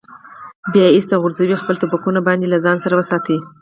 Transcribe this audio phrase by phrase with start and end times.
[0.71, 3.37] بیا یې ایسته غورځوي، خپل ټوپکونه باید له ځان سره وساتي.